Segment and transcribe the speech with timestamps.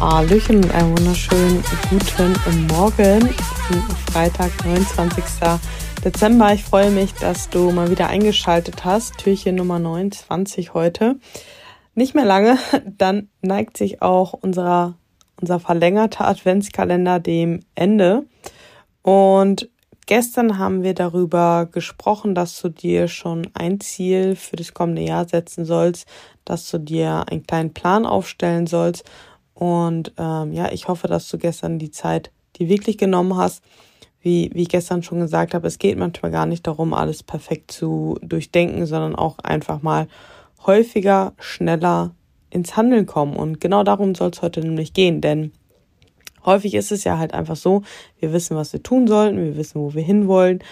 [0.00, 3.28] Hallöchen und einen wunderschönen guten Morgen.
[4.10, 5.22] Freitag, 29.
[6.02, 6.54] Dezember.
[6.54, 9.18] Ich freue mich, dass du mal wieder eingeschaltet hast.
[9.18, 11.16] Türchen Nummer 29 heute.
[11.94, 14.94] Nicht mehr lange, dann neigt sich auch unserer,
[15.38, 18.24] unser verlängerter Adventskalender dem Ende.
[19.02, 19.68] Und
[20.06, 25.28] gestern haben wir darüber gesprochen, dass du dir schon ein Ziel für das kommende Jahr
[25.28, 26.08] setzen sollst,
[26.46, 29.04] dass du dir einen kleinen Plan aufstellen sollst
[29.60, 33.62] und ähm, ja, ich hoffe, dass du gestern die Zeit die wirklich genommen hast.
[34.22, 37.70] Wie, wie ich gestern schon gesagt habe, es geht manchmal gar nicht darum, alles perfekt
[37.70, 40.08] zu durchdenken, sondern auch einfach mal
[40.66, 42.14] häufiger, schneller
[42.48, 43.36] ins Handeln kommen.
[43.36, 45.52] Und genau darum soll es heute nämlich gehen, denn
[46.46, 47.82] häufig ist es ja halt einfach so,
[48.18, 50.62] wir wissen, was wir tun sollten, wir wissen, wo wir hinwollen,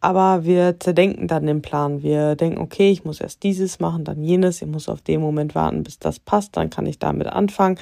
[0.00, 2.02] aber wir zerdenken dann den Plan.
[2.02, 4.62] Wir denken, okay, ich muss erst dieses machen, dann jenes.
[4.62, 6.56] Ich muss auf den Moment warten, bis das passt.
[6.56, 7.78] Dann kann ich damit anfangen.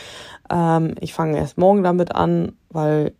[0.50, 3.14] Ähm, ich fange erst morgen damit an, weil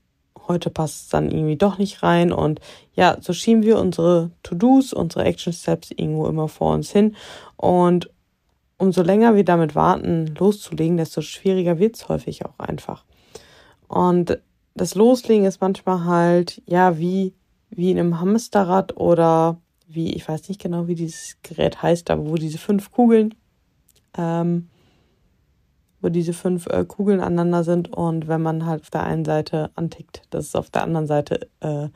[0.47, 2.33] heute passt es dann irgendwie doch nicht rein.
[2.33, 2.61] Und
[2.95, 7.17] ja, so schieben wir unsere To-Dos, unsere Action Steps irgendwo immer vor uns hin.
[7.57, 8.11] Und
[8.79, 13.05] umso länger wir damit warten, loszulegen, desto schwieriger wird es häufig auch einfach.
[13.89, 14.39] Und
[14.75, 17.35] das Loslegen ist manchmal halt, ja, wie
[17.71, 22.29] wie in einem Hamsterrad oder wie, ich weiß nicht genau, wie dieses Gerät heißt, aber
[22.29, 23.35] wo diese fünf Kugeln,
[24.17, 24.69] ähm,
[26.01, 29.71] wo diese fünf äh, Kugeln aneinander sind und wenn man halt auf der einen Seite
[29.75, 31.89] antickt, dass es auf der anderen Seite äh,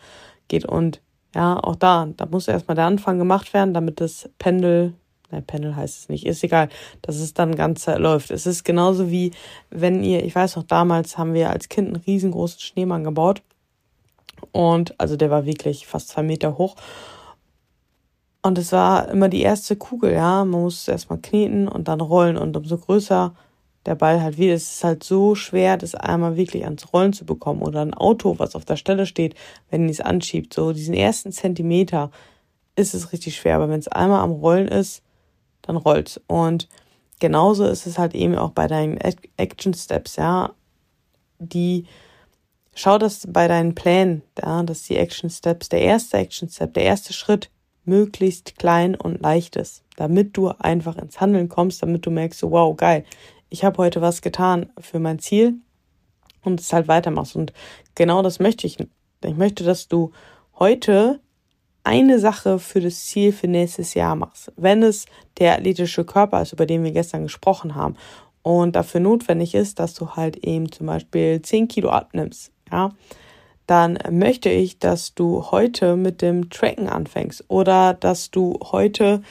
[0.48, 0.64] geht.
[0.64, 1.02] Und
[1.34, 4.94] ja, auch da, da muss erstmal der Anfang gemacht werden, damit das Pendel,
[5.30, 6.68] nein, Pendel heißt es nicht, ist egal,
[7.02, 8.30] dass es dann ganz läuft.
[8.30, 9.32] Es ist genauso wie,
[9.70, 13.42] wenn ihr, ich weiß noch, damals haben wir als Kind einen riesengroßen Schneemann gebaut
[14.52, 16.76] und also der war wirklich fast zwei Meter hoch.
[18.42, 20.44] Und es war immer die erste Kugel, ja.
[20.44, 22.36] Man muss erstmal kneten und dann rollen.
[22.36, 23.34] Und umso größer
[23.84, 27.24] der Ball halt wird, es ist halt so schwer, das einmal wirklich ans Rollen zu
[27.24, 27.62] bekommen.
[27.62, 29.34] Oder ein Auto, was auf der Stelle steht,
[29.70, 30.54] wenn es anschiebt.
[30.54, 32.10] So diesen ersten Zentimeter
[32.76, 33.56] ist es richtig schwer.
[33.56, 35.02] Aber wenn es einmal am Rollen ist,
[35.62, 36.20] dann rollt's.
[36.28, 36.68] Und
[37.18, 38.98] genauso ist es halt eben auch bei deinen
[39.36, 40.52] Action Steps, ja.
[41.40, 41.86] Die
[42.80, 46.84] Schau, dass bei deinen Plänen, ja, dass die Action Steps, der erste Action Step, der
[46.84, 47.50] erste Schritt
[47.84, 52.76] möglichst klein und leicht ist, damit du einfach ins Handeln kommst, damit du merkst, wow,
[52.76, 53.04] geil,
[53.48, 55.56] ich habe heute was getan für mein Ziel
[56.44, 57.34] und es halt weitermachst.
[57.34, 57.52] Und
[57.96, 58.76] genau das möchte ich.
[59.24, 60.12] Ich möchte, dass du
[60.56, 61.18] heute
[61.82, 64.52] eine Sache für das Ziel für nächstes Jahr machst.
[64.54, 65.06] Wenn es
[65.40, 67.96] der athletische Körper ist, über den wir gestern gesprochen haben
[68.42, 72.90] und dafür notwendig ist, dass du halt eben zum Beispiel 10 Kilo abnimmst, ja,
[73.66, 79.22] dann möchte ich, dass du heute mit dem Tracken anfängst oder dass du heute,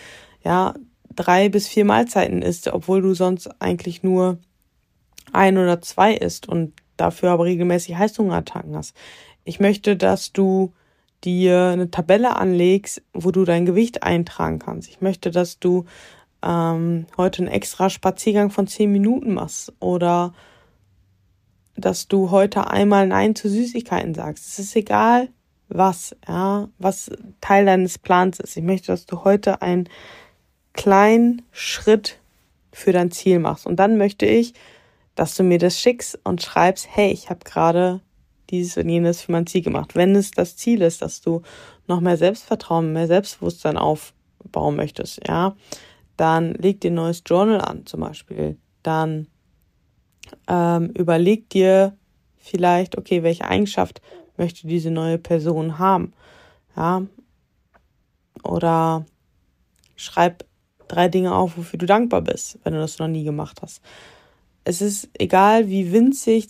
[0.43, 0.75] ja,
[1.15, 4.37] drei bis vier Mahlzeiten isst, obwohl du sonst eigentlich nur
[5.33, 8.95] ein oder zwei isst und dafür aber regelmäßig Heißhungerattacken hast.
[9.43, 10.73] Ich möchte, dass du
[11.23, 14.89] dir eine Tabelle anlegst, wo du dein Gewicht eintragen kannst.
[14.89, 15.85] Ich möchte, dass du
[16.43, 20.33] ähm, heute einen extra Spaziergang von zehn Minuten machst oder
[21.77, 24.47] dass du heute einmal Nein zu Süßigkeiten sagst.
[24.47, 25.29] Es ist egal,
[25.69, 27.11] was, ja, was
[27.41, 28.57] Teil deines Plans ist.
[28.57, 29.87] Ich möchte, dass du heute einen
[30.73, 32.19] kleinen Schritt
[32.71, 33.65] für dein Ziel machst.
[33.65, 34.53] Und dann möchte ich,
[35.15, 38.01] dass du mir das schickst und schreibst, hey, ich habe gerade
[38.49, 39.95] dieses und jenes für mein Ziel gemacht.
[39.95, 41.41] Wenn es das Ziel ist, dass du
[41.87, 45.55] noch mehr Selbstvertrauen, mehr Selbstbewusstsein aufbauen möchtest, ja,
[46.15, 48.57] dann leg dir ein neues Journal an, zum Beispiel.
[48.83, 49.27] Dann
[50.47, 51.95] ähm, überleg dir
[52.37, 54.01] vielleicht, okay, welche Eigenschaft
[54.37, 56.13] möchte diese neue Person haben,
[56.75, 57.03] ja,
[58.43, 59.05] oder
[59.95, 60.45] schreib
[60.87, 63.81] drei Dinge auf, wofür du dankbar bist, wenn du das noch nie gemacht hast.
[64.63, 66.49] Es ist egal, wie winzig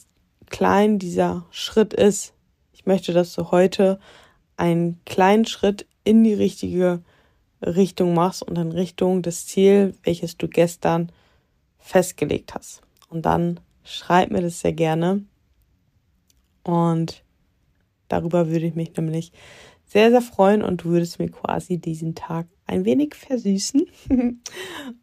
[0.49, 2.33] klein dieser Schritt ist.
[2.73, 3.99] Ich möchte, dass du heute
[4.57, 7.01] einen kleinen Schritt in die richtige
[7.61, 11.11] Richtung machst und in Richtung des Ziels, welches du gestern
[11.79, 12.81] festgelegt hast.
[13.09, 15.23] Und dann schreib mir das sehr gerne.
[16.63, 17.23] Und
[18.07, 19.31] darüber würde ich mich nämlich
[19.85, 23.87] sehr, sehr freuen und du würdest mir quasi diesen Tag ein wenig versüßen.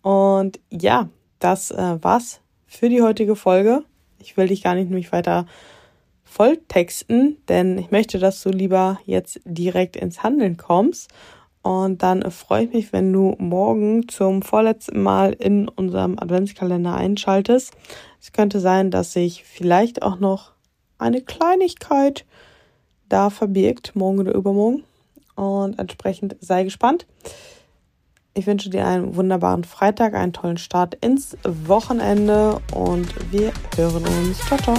[0.03, 1.09] und ja,
[1.39, 3.85] das äh, war's für die heutige Folge.
[4.19, 5.47] Ich will dich gar nicht mich weiter
[6.25, 11.11] volltexten, denn ich möchte, dass du lieber jetzt direkt ins Handeln kommst
[11.65, 17.73] und dann freue ich mich, wenn du morgen zum vorletzten Mal in unserem Adventskalender einschaltest.
[18.25, 20.53] Es könnte sein, dass sich vielleicht auch noch
[20.97, 22.25] eine Kleinigkeit
[23.07, 24.83] da verbirgt, morgen oder übermorgen.
[25.35, 27.07] Und entsprechend sei gespannt.
[28.33, 34.39] Ich wünsche dir einen wunderbaren Freitag, einen tollen Start ins Wochenende und wir hören uns.
[34.39, 34.77] Ciao, ciao.